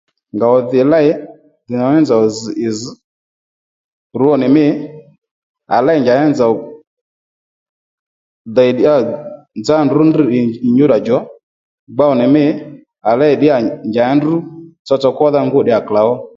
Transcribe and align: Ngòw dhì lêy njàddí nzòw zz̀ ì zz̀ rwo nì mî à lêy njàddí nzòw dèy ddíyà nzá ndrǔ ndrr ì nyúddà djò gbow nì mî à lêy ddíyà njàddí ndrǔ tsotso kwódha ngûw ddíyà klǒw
Ngòw 0.35 0.55
dhì 0.71 0.81
lêy 0.93 1.07
njàddí 1.71 1.99
nzòw 2.03 2.23
zz̀ 2.37 2.45
ì 2.65 2.67
zz̀ 2.79 2.93
rwo 4.19 4.33
nì 4.41 4.47
mî 4.55 4.65
à 5.75 5.77
lêy 5.87 5.97
njàddí 6.01 6.25
nzòw 6.31 6.53
dèy 8.55 8.71
ddíyà 8.73 8.95
nzá 9.61 9.75
ndrǔ 9.85 9.99
ndrr 10.09 10.27
ì 10.37 10.39
nyúddà 10.75 10.97
djò 11.01 11.17
gbow 11.95 12.11
nì 12.19 12.25
mî 12.35 12.45
à 13.09 13.11
lêy 13.19 13.33
ddíyà 13.35 13.55
njàddí 13.89 14.13
ndrǔ 14.17 14.33
tsotso 14.85 15.09
kwódha 15.17 15.39
ngûw 15.47 15.61
ddíyà 15.63 15.79
klǒw 15.87 16.09